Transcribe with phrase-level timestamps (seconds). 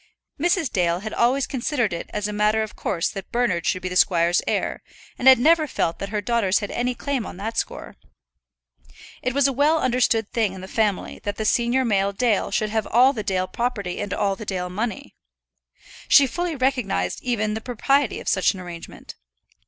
[0.39, 0.73] Mrs.
[0.73, 3.95] Dale had always considered it as a matter of course that Bernard should be the
[3.95, 4.81] squire's heir,
[5.19, 7.97] and had never felt that her daughters had any claim on that score.
[9.21, 12.71] It was a well understood thing in the family that the senior male Dale should
[12.71, 15.13] have all the Dale property and all the Dale money.
[16.07, 19.13] She fully recognized even the propriety of such an arrangement.